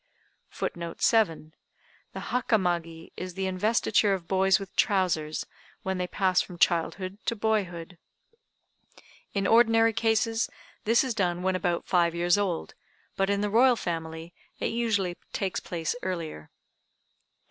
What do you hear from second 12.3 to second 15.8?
old, but in the Royal Family, it usually takes